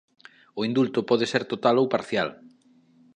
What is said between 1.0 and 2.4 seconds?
pode ser total ou parcial.